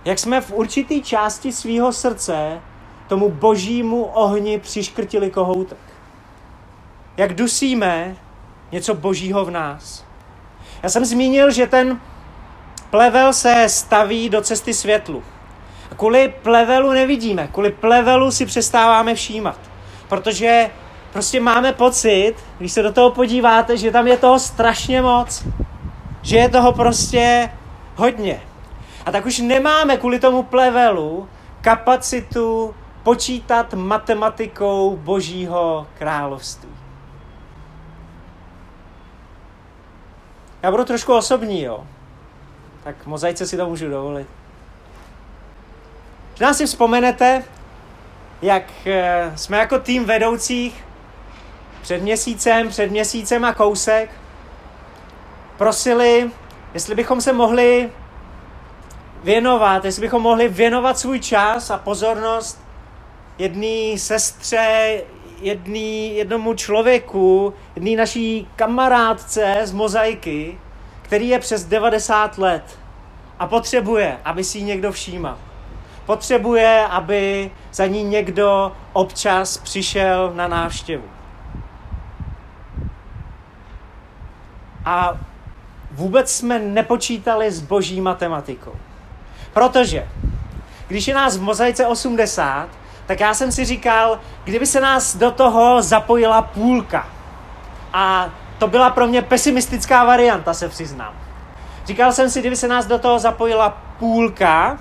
jak 0.06 0.20
jsme 0.20 0.42
v 0.42 0.52
určitý 0.52 1.04
části 1.04 1.52
svého 1.52 1.94
srdce 1.94 2.62
tomu 3.08 3.30
božímu 3.30 4.04
ohni 4.04 4.60
přiškrtili 4.60 5.32
kohoutek. 5.32 5.78
Jak 7.18 7.34
dusíme 7.34 8.16
něco 8.72 8.94
božího 8.94 9.46
v 9.46 9.52
nás. 9.52 10.06
Já 10.84 10.90
jsem 10.90 11.06
zmínil, 11.06 11.52
že 11.52 11.68
ten 11.68 12.00
plevel 12.90 13.34
se 13.34 13.70
staví 13.70 14.30
do 14.30 14.42
cesty 14.42 14.74
světlu. 14.74 15.24
A 15.92 15.96
kvůli 15.96 16.34
plevelu 16.42 16.92
nevidíme, 16.92 17.48
kvůli 17.48 17.72
plevelu 17.72 18.32
si 18.32 18.46
přestáváme 18.46 19.16
všímat. 19.16 19.60
Protože 20.10 20.70
prostě 21.14 21.40
máme 21.40 21.74
pocit, 21.74 22.34
když 22.58 22.72
se 22.72 22.82
do 22.82 22.94
toho 22.94 23.12
podíváte, 23.12 23.78
že 23.78 23.92
tam 23.92 24.08
je 24.08 24.18
toho 24.18 24.40
strašně 24.40 25.02
moc. 25.02 25.44
Že 26.22 26.38
je 26.38 26.50
toho 26.50 26.74
prostě 26.74 27.52
hodně. 27.96 28.42
A 29.06 29.12
tak 29.12 29.26
už 29.26 29.40
nemáme 29.40 29.98
kvůli 29.98 30.20
tomu 30.20 30.44
plevelu 30.44 31.30
kapacitu 31.62 32.76
počítat 33.06 33.74
matematikou 33.74 34.98
Božího 34.98 35.88
království. 35.98 36.70
Já 40.64 40.72
budu 40.72 40.86
trošku 40.86 41.14
osobní, 41.14 41.62
jo. 41.62 41.88
Tak 42.84 43.06
mozaice 43.06 43.48
si 43.48 43.58
to 43.58 43.70
můžu 43.70 43.90
dovolit. 43.90 44.28
Možná 46.32 46.54
si 46.54 46.66
vzpomenete, 46.66 47.44
jak 48.42 48.64
eh, 48.86 49.32
jsme 49.36 49.58
jako 49.58 49.80
tým 49.80 50.06
vedoucích 50.06 50.84
před 51.82 52.02
měsícem, 52.02 52.70
před 52.70 52.92
měsícem 52.92 53.46
a 53.46 53.54
kousek 53.54 54.10
prosili, 55.58 56.32
jestli 56.74 56.96
bychom 56.96 57.22
se 57.22 57.34
mohli 57.34 57.92
věnovat, 59.24 59.86
jestli 59.86 60.02
bychom 60.02 60.22
mohli 60.22 60.48
věnovat 60.48 61.00
svůj 61.00 61.20
čas 61.20 61.70
a 61.70 61.78
pozornost 61.78 62.65
jedné 63.38 64.00
sestře, 64.00 65.02
jedný, 65.42 66.16
jednomu 66.16 66.54
člověku, 66.54 67.54
jedné 67.76 67.96
naší 67.96 68.48
kamarádce 68.56 69.62
z 69.64 69.72
mozaiky, 69.72 70.58
který 71.02 71.30
je 71.30 71.40
přes 71.40 71.66
90 71.66 72.38
let 72.38 72.80
a 73.40 73.48
potřebuje, 73.48 74.18
aby 74.26 74.44
si 74.44 74.58
ji 74.58 74.64
někdo 74.64 74.92
všímal. 74.92 75.38
Potřebuje, 76.06 76.88
aby 76.90 77.52
za 77.74 77.86
ní 77.86 78.04
někdo 78.04 78.72
občas 78.94 79.58
přišel 79.58 80.32
na 80.36 80.48
návštěvu. 80.48 81.04
A 84.86 85.20
vůbec 85.92 86.32
jsme 86.32 86.60
nepočítali 86.60 87.52
s 87.52 87.62
boží 87.62 88.02
matematikou. 88.02 88.76
Protože 89.54 90.08
když 90.88 91.08
je 91.08 91.14
nás 91.14 91.38
v 91.38 91.42
mozaice 91.42 91.88
80, 91.88 92.70
tak 93.06 93.20
já 93.20 93.34
jsem 93.34 93.52
si 93.52 93.66
říkal, 93.66 94.20
kdyby 94.44 94.66
se 94.66 94.82
nás 94.82 95.16
do 95.16 95.32
toho 95.32 95.82
zapojila 95.82 96.42
půlka. 96.42 97.08
A 97.94 98.30
to 98.58 98.68
byla 98.68 98.90
pro 98.90 99.08
mě 99.08 99.22
pesimistická 99.22 100.06
varianta, 100.06 100.54
se 100.54 100.70
přiznám. 100.70 101.14
Říkal 101.86 102.12
jsem 102.12 102.30
si, 102.30 102.40
kdyby 102.40 102.56
se 102.56 102.68
nás 102.68 102.86
do 102.86 103.00
toho 103.00 103.20
zapojila 103.20 103.78
půlka, 104.00 104.80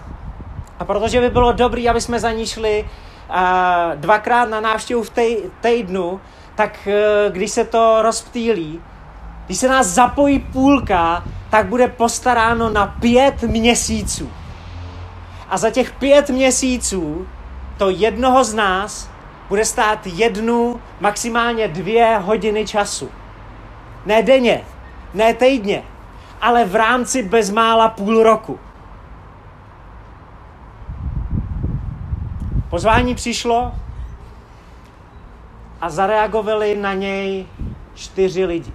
a 0.79 0.85
protože 0.85 1.21
by 1.21 1.31
bylo 1.31 1.53
dobré, 1.53 1.89
aby 1.91 2.01
jsme 2.01 2.21
za 2.21 2.33
ní 2.33 2.47
šli 2.47 2.85
uh, 3.29 3.37
dvakrát 3.95 4.49
na 4.49 4.61
návštěvu 4.61 5.03
v 5.03 5.11
tej, 5.11 5.43
týdnu, 5.61 6.21
tak 6.55 6.79
uh, 6.87 7.33
když 7.33 7.51
se 7.51 7.65
to 7.65 8.03
rozptýlí, 8.03 8.81
když 9.47 9.59
se 9.59 9.69
nás 9.69 9.87
zapojí 9.87 10.39
půlka, 10.39 11.25
tak 11.51 11.67
bude 11.67 11.89
postaráno 11.89 12.71
na 12.71 12.87
pět 12.87 13.43
měsíců. 13.43 14.31
A 15.49 15.59
za 15.59 15.71
těch 15.71 15.93
pět 15.93 16.31
měsíců 16.31 17.27
to 17.79 17.91
jednoho 17.91 18.45
z 18.45 18.55
nás 18.55 19.11
bude 19.49 19.65
stát 19.65 20.07
jednu, 20.07 20.81
maximálně 21.01 21.69
dvě 21.69 22.19
hodiny 22.19 22.67
času. 22.67 23.11
Ne 24.07 24.23
denně, 24.23 24.65
ne 25.15 25.35
týdně, 25.35 25.83
ale 26.41 26.65
v 26.65 26.75
rámci 26.75 27.23
bezmála 27.23 27.89
půl 27.89 28.23
roku. 28.23 28.59
Pozvání 32.71 33.15
přišlo 33.15 33.73
a 35.81 35.91
zareagovali 35.91 36.77
na 36.77 36.95
něj 36.95 37.47
čtyři 37.95 38.45
lidi. 38.45 38.73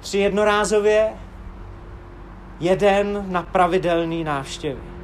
Tři 0.00 0.18
jednorázově, 0.18 1.12
jeden 2.60 3.24
na 3.28 3.42
pravidelný 3.42 4.24
návštěvy. 4.24 4.95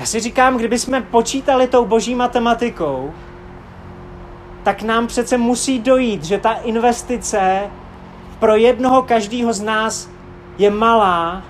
Já 0.00 0.06
si 0.06 0.20
říkám, 0.20 0.56
kdyby 0.56 0.78
jsme 0.78 1.00
počítali 1.00 1.66
tou 1.66 1.84
boží 1.84 2.14
matematikou, 2.14 3.14
tak 4.62 4.82
nám 4.82 5.06
přece 5.06 5.38
musí 5.38 5.78
dojít, 5.78 6.24
že 6.24 6.38
ta 6.38 6.52
investice 6.52 7.70
pro 8.38 8.56
jednoho 8.56 9.02
každého 9.02 9.52
z 9.52 9.60
nás 9.60 10.10
je 10.58 10.70
malá 10.70 11.42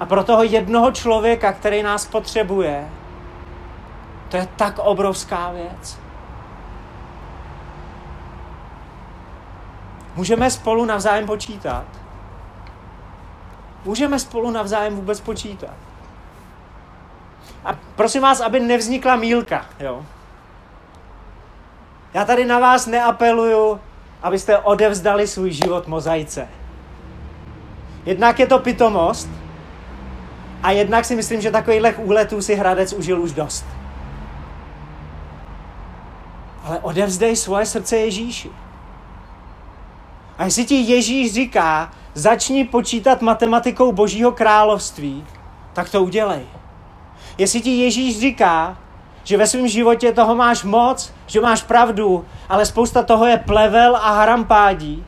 a 0.00 0.06
pro 0.06 0.24
toho 0.24 0.42
jednoho 0.42 0.90
člověka, 0.92 1.52
který 1.52 1.82
nás 1.82 2.06
potřebuje, 2.06 2.88
to 4.28 4.36
je 4.36 4.48
tak 4.56 4.78
obrovská 4.78 5.50
věc. 5.50 5.98
Můžeme 10.14 10.50
spolu 10.50 10.84
navzájem 10.84 11.26
počítat? 11.26 11.84
Můžeme 13.84 14.18
spolu 14.18 14.50
navzájem 14.50 14.96
vůbec 14.96 15.20
počítat? 15.20 15.85
A 17.66 17.74
prosím 17.96 18.22
vás, 18.22 18.40
aby 18.40 18.60
nevznikla 18.60 19.16
mílka, 19.16 19.66
jo. 19.80 20.06
Já 22.14 22.24
tady 22.24 22.44
na 22.44 22.58
vás 22.58 22.86
neapeluju, 22.86 23.80
abyste 24.22 24.58
odevzdali 24.58 25.26
svůj 25.26 25.50
život 25.50 25.86
mozaice. 25.86 26.48
Jednak 28.06 28.38
je 28.38 28.46
to 28.46 28.58
pitomost 28.58 29.28
a 30.62 30.70
jednak 30.70 31.04
si 31.04 31.16
myslím, 31.16 31.40
že 31.40 31.50
takovýchhle 31.50 31.94
úletů 31.94 32.42
si 32.42 32.54
Hradec 32.54 32.92
užil 32.92 33.20
už 33.20 33.32
dost. 33.32 33.66
Ale 36.64 36.78
odevzdej 36.78 37.36
svoje 37.36 37.66
srdce 37.66 37.96
Ježíši. 37.96 38.50
A 40.38 40.44
jestli 40.44 40.64
ti 40.64 40.74
Ježíš 40.74 41.32
říká, 41.32 41.92
začni 42.14 42.64
počítat 42.64 43.22
matematikou 43.22 43.92
Božího 43.92 44.32
království, 44.32 45.26
tak 45.72 45.90
to 45.90 46.02
udělej. 46.02 46.46
Jestli 47.38 47.60
ti 47.60 47.70
Ježíš 47.70 48.20
říká, 48.20 48.78
že 49.24 49.36
ve 49.36 49.46
svém 49.46 49.68
životě 49.68 50.12
toho 50.12 50.34
máš 50.34 50.64
moc, 50.64 51.12
že 51.26 51.40
máš 51.40 51.62
pravdu, 51.62 52.24
ale 52.48 52.66
spousta 52.66 53.02
toho 53.02 53.26
je 53.26 53.36
plevel 53.36 53.96
a 53.96 54.12
harampádí, 54.12 55.04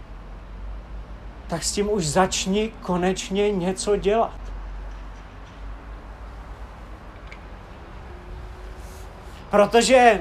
tak 1.46 1.62
s 1.62 1.72
tím 1.72 1.92
už 1.92 2.06
začni 2.06 2.72
konečně 2.82 3.52
něco 3.52 3.96
dělat. 3.96 4.40
Protože 9.50 10.20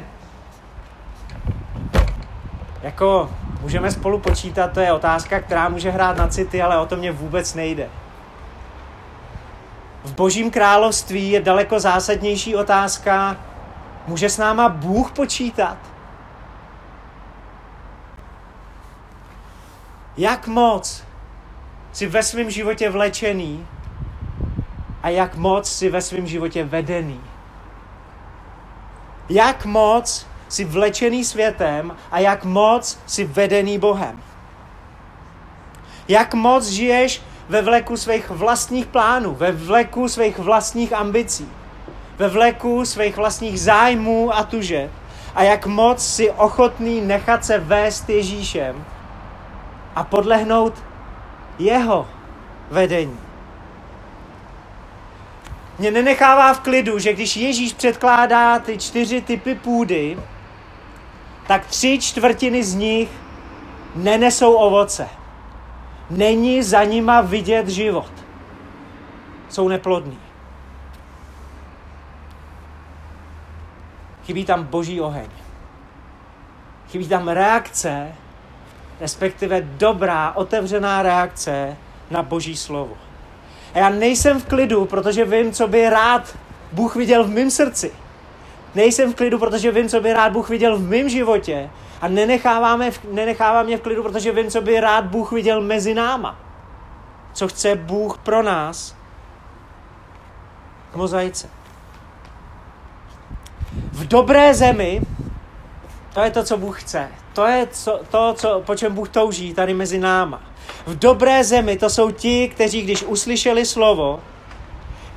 Jako 2.82 3.30
můžeme 3.62 3.92
spolu 3.92 4.20
počítat, 4.20 4.72
to 4.74 4.80
je 4.80 4.94
otázka, 4.94 5.40
která 5.40 5.70
může 5.70 5.92
hrát 5.92 6.18
na 6.18 6.28
city, 6.28 6.62
ale 6.62 6.80
o 6.80 6.86
to 6.86 6.96
mě 6.96 7.12
vůbec 7.12 7.54
nejde. 7.54 7.90
V 10.04 10.14
božím 10.14 10.52
království 10.52 11.32
je 11.32 11.42
daleko 11.42 11.80
zásadnější 11.80 12.56
otázka, 12.56 13.38
může 14.08 14.30
s 14.30 14.38
náma 14.38 14.70
Bůh 14.70 15.12
počítat? 15.12 15.78
Jak 20.18 20.48
moc 20.48 21.04
jsi 21.94 22.08
ve 22.08 22.24
svém 22.24 22.50
životě 22.50 22.90
vlečený 22.90 23.68
a 25.04 25.10
jak 25.10 25.36
moc 25.36 25.72
jsi 25.72 25.90
ve 25.90 26.02
svém 26.02 26.28
životě 26.28 26.64
vedený? 26.64 27.22
Jak 29.30 29.66
moc 29.66 30.28
jsi 30.50 30.66
vlečený 30.66 31.26
světem 31.26 31.96
a 32.12 32.20
jak 32.20 32.44
moc 32.44 33.00
jsi 33.06 33.24
vedený 33.24 33.80
Bohem? 33.80 34.24
Jak 36.08 36.34
moc 36.34 36.68
žiješ 36.68 37.22
ve 37.50 37.62
vleku 37.62 37.98
svých 37.98 38.30
vlastních 38.30 38.86
plánů, 38.86 39.36
ve 39.36 39.52
vleku 39.52 40.08
svých 40.08 40.40
vlastních 40.40 40.94
ambicí, 40.94 41.50
ve 42.18 42.30
vleku 42.30 42.86
svých 42.86 43.18
vlastních 43.18 43.62
zájmů 43.62 44.36
a 44.36 44.44
tuže 44.44 44.90
a 45.36 45.44
jak 45.44 45.66
moc 45.66 46.08
si 46.08 46.32
ochotný 46.32 47.02
nechat 47.02 47.46
se 47.46 47.58
vést 47.58 48.10
Ježíšem 48.10 48.86
a 49.96 50.04
podlehnout 50.04 50.74
jeho 51.60 52.08
vedení. 52.72 53.20
Mě 55.80 55.92
nenechává 55.92 56.54
v 56.54 56.60
klidu, 56.60 57.00
že 57.00 57.14
když 57.14 57.38
Ježíš 57.38 57.74
předkládá 57.74 58.60
ty 58.60 58.78
čtyři 58.78 59.22
typy 59.22 59.56
půdy, 59.56 60.18
tak 61.48 61.66
tři 61.66 62.00
čtvrtiny 62.02 62.64
z 62.64 62.76
nich 62.76 63.10
nenesou 63.96 64.54
ovoce. 64.54 65.17
Není 66.10 66.64
za 66.64 66.84
nima 66.84 67.22
vidět 67.22 67.68
život. 67.68 68.12
Jsou 69.50 69.68
neplodní. 69.68 70.20
Chybí 74.26 74.46
tam 74.46 74.64
boží 74.64 75.02
oheň. 75.02 75.30
Chybí 76.90 77.08
tam 77.08 77.28
reakce, 77.28 78.16
respektive 79.00 79.62
dobrá, 79.62 80.32
otevřená 80.32 81.02
reakce 81.04 81.78
na 82.12 82.24
boží 82.24 82.58
slovo. 82.58 82.98
A 83.74 83.78
já 83.78 83.90
nejsem 83.90 84.40
v 84.40 84.46
klidu, 84.46 84.86
protože 84.86 85.26
vím, 85.26 85.52
co 85.52 85.68
by 85.68 85.90
rád 85.90 86.38
Bůh 86.72 86.96
viděl 86.96 87.24
v 87.24 87.30
mém 87.30 87.52
srdci. 87.52 87.92
Nejsem 88.76 89.14
v 89.14 89.16
klidu, 89.16 89.40
protože 89.40 89.72
vím, 89.72 89.90
co 89.90 90.02
by 90.02 90.14
rád 90.14 90.32
Bůh 90.32 90.50
viděl 90.50 90.78
v 90.78 90.90
mém 90.90 91.10
životě. 91.10 91.70
A 92.02 92.08
nenecháváme, 92.08 92.92
nenechává 93.12 93.64
mě 93.64 93.78
v 93.78 93.82
klidu, 93.82 94.04
protože 94.04 94.32
vím, 94.32 94.52
co 94.52 94.62
by 94.62 94.80
rád 94.80 95.06
Bůh 95.06 95.32
viděl 95.32 95.62
mezi 95.62 95.94
náma. 95.94 96.40
Co 97.34 97.48
chce 97.48 97.76
Bůh 97.76 98.18
pro 98.18 98.44
nás 98.44 98.96
k 100.92 100.96
mozaice. 100.96 101.50
V 103.92 104.08
dobré 104.08 104.54
zemi, 104.54 105.02
to 106.14 106.22
je 106.22 106.32
to, 106.32 106.44
co 106.44 106.58
Bůh 106.58 106.82
chce. 106.82 107.10
To 107.34 107.46
je 107.46 107.68
co, 107.72 108.00
to, 108.10 108.34
co, 108.34 108.62
po 108.66 108.76
čem 108.76 108.96
Bůh 108.96 109.10
touží 109.10 109.54
tady 109.54 109.74
mezi 109.74 110.00
náma. 110.00 110.42
V 110.86 111.00
dobré 111.00 111.44
zemi 111.44 111.78
to 111.78 111.90
jsou 111.90 112.12
ti, 112.12 112.50
kteří, 112.50 112.82
když 112.82 113.04
uslyšeli 113.04 113.66
slovo, 113.66 114.20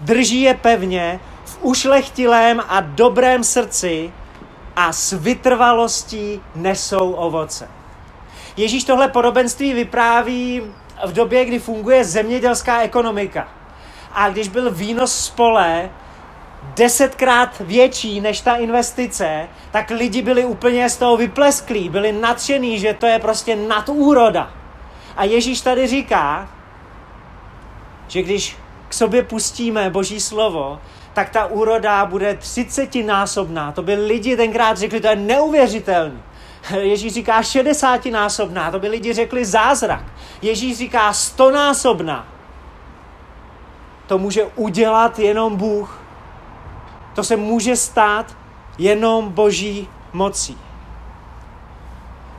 drží 0.00 0.40
je 0.40 0.54
pevně 0.54 1.20
v 1.44 1.58
ušlechtilém 1.62 2.62
a 2.68 2.80
dobrém 2.80 3.44
srdci 3.44 4.12
a 4.76 4.92
s 4.92 5.12
vytrvalostí 5.12 6.40
nesou 6.54 7.12
ovoce. 7.12 7.68
Ježíš 8.56 8.85
tohle 8.85 9.09
podobenství 9.09 9.74
vypráví 9.74 10.62
v 11.06 11.12
době, 11.12 11.44
kdy 11.44 11.59
funguje 11.59 12.04
zemědělská 12.04 12.80
ekonomika. 12.80 13.48
A 14.12 14.28
když 14.28 14.48
byl 14.48 14.70
výnos 14.70 15.24
z 15.24 15.30
pole 15.30 15.90
desetkrát 16.76 17.59
větší 17.61 18.20
než 18.20 18.40
ta 18.40 18.56
investice, 18.56 19.48
tak 19.70 19.90
lidi 19.90 20.22
byli 20.22 20.44
úplně 20.44 20.90
z 20.90 20.96
toho 20.96 21.16
vyplesklí, 21.16 21.88
byli 21.88 22.12
nadšení, 22.12 22.78
že 22.78 22.94
to 22.94 23.06
je 23.06 23.18
prostě 23.18 23.56
nadúroda. 23.56 24.50
A 25.16 25.24
Ježíš 25.24 25.61
tady 25.61 25.87
říká, 25.87 26.48
že 28.09 28.22
když 28.22 28.56
k 28.88 28.94
sobě 28.94 29.22
pustíme 29.22 29.90
Boží 29.90 30.20
slovo, 30.20 30.80
tak 31.14 31.30
ta 31.30 31.46
úroda 31.46 32.06
bude 32.06 32.34
třicetinásobná. 32.34 33.72
To 33.72 33.82
by 33.82 33.94
lidi 33.94 34.36
tenkrát 34.36 34.78
řekli, 34.78 35.00
to 35.00 35.06
je 35.06 35.16
neuvěřitelný. 35.16 36.22
Ježíš 36.78 37.14
říká 37.14 37.42
60 37.42 38.06
násobná, 38.06 38.70
to 38.70 38.78
by 38.78 38.88
lidi 38.88 39.12
řekli 39.12 39.44
zázrak. 39.44 40.04
Ježíš 40.42 40.78
říká 40.78 41.12
stonásobná. 41.12 42.28
To 44.06 44.18
může 44.18 44.44
udělat 44.44 45.18
jenom 45.18 45.56
Bůh. 45.56 46.00
To 47.14 47.24
se 47.24 47.36
může 47.36 47.76
stát 47.76 48.36
jenom 48.78 49.28
boží 49.28 49.88
mocí. 50.12 50.58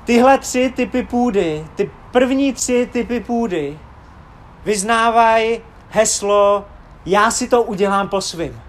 Tyhle 0.05 0.37
tři 0.37 0.73
typy 0.75 1.03
půdy, 1.03 1.67
ty 1.75 1.91
první 2.11 2.53
tři 2.53 2.89
typy 2.91 3.19
půdy, 3.19 3.79
vyznávají 4.65 5.59
heslo 5.89 6.65
já 7.05 7.31
si 7.31 7.47
to 7.47 7.63
udělám 7.63 8.09
po 8.09 8.21
svým. 8.21 8.61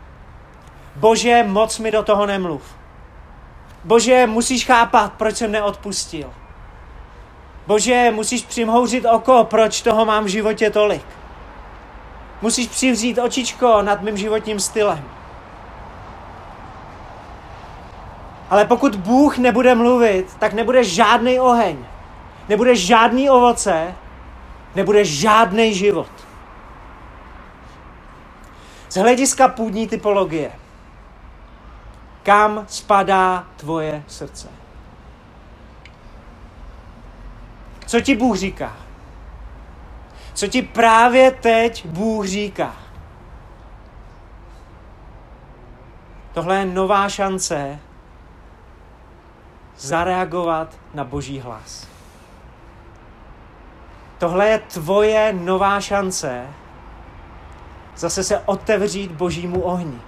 Bože, 0.97 1.45
moc 1.49 1.79
mi 1.79 1.91
do 1.91 2.03
toho 2.03 2.27
nemluv. 2.27 2.63
Bože, 3.85 4.27
musíš 4.27 4.67
chápat, 4.67 5.13
proč 5.13 5.37
jsem 5.37 5.53
neodpustil. 5.53 6.33
Bože, 7.67 8.11
musíš 8.11 8.43
přimhouřit 8.43 9.05
oko, 9.05 9.47
proč 9.51 9.83
toho 9.83 10.05
mám 10.05 10.25
v 10.25 10.29
životě 10.29 10.71
tolik. 10.71 11.07
Musíš 12.43 12.69
přivřít 12.69 13.19
očičko 13.19 13.83
nad 13.83 14.03
mým 14.03 14.17
životním 14.17 14.61
stylem. 14.61 15.05
Ale 18.51 18.65
pokud 18.65 18.97
Bůh 18.97 19.39
nebude 19.39 19.75
mluvit, 19.75 20.27
tak 20.39 20.53
nebude 20.53 20.85
žádný 20.85 21.41
oheň, 21.41 21.77
nebude 22.49 22.77
žádný 22.77 23.31
ovoce, 23.31 23.95
nebude 24.75 25.05
žádný 25.05 25.75
život. 25.75 26.11
Z 28.93 28.97
hlediska 28.97 29.49
půdní 29.49 29.89
typologie. 29.89 30.53
Kam 32.23 32.65
spadá 32.69 33.47
tvoje 33.57 34.05
srdce? 34.07 34.49
Co 37.87 38.01
ti 38.01 38.17
Bůh 38.17 38.37
říká? 38.37 38.77
Co 40.35 40.47
ti 40.47 40.63
právě 40.63 41.31
teď 41.31 41.87
Bůh 41.87 42.27
říká? 42.27 42.77
Tohle 46.33 46.59
je 46.59 46.65
nová 46.65 47.09
šance 47.09 47.79
zareagovat 49.77 50.79
na 50.95 51.05
Boží 51.05 51.41
hlas. 51.41 51.89
Tohle 54.19 54.49
je 54.49 54.59
tvoje 54.59 55.33
nová 55.33 55.81
šance 55.81 56.47
zase 57.97 58.25
se 58.25 58.39
otevřít 58.39 59.13
Božímu 59.13 59.61
ohni. 59.61 60.01